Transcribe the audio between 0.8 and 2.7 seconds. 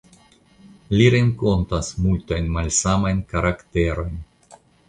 Li renkontas multajn